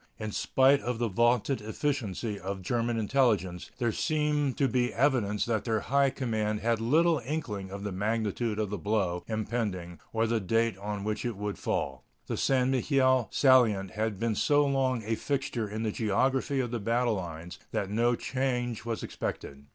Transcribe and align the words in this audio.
In 0.17 0.31
spite 0.31 0.81
of 0.81 0.97
the 0.97 1.07
vaunted 1.09 1.61
efficiency 1.61 2.39
of 2.39 2.57
the 2.57 2.63
German 2.63 2.97
intelligence, 2.97 3.69
there 3.77 3.91
seems 3.91 4.55
to 4.55 4.67
be 4.67 4.91
evidence 4.91 5.45
that 5.45 5.63
their 5.63 5.81
high 5.81 6.09
command 6.09 6.61
had 6.61 6.81
little 6.81 7.21
inkling 7.23 7.69
of 7.69 7.83
the 7.83 7.91
magnitude 7.91 8.57
of 8.57 8.71
the 8.71 8.79
blow 8.79 9.23
impending 9.27 9.99
or 10.11 10.25
the 10.25 10.39
date 10.39 10.75
on 10.79 11.03
which 11.03 11.23
it 11.23 11.37
would 11.37 11.59
fall. 11.59 12.03
The 12.25 12.35
St. 12.35 12.71
Mihiel 12.71 13.27
salient 13.29 13.91
had 13.91 14.19
been 14.19 14.33
so 14.33 14.65
long 14.65 15.03
a 15.03 15.13
fixture 15.13 15.69
in 15.69 15.83
the 15.83 15.91
geography 15.91 16.59
of 16.61 16.71
the 16.71 16.79
battle 16.79 17.13
lines 17.13 17.59
that 17.71 17.91
no 17.91 18.15
change 18.15 18.83
was 18.83 19.03
expected. 19.03 19.67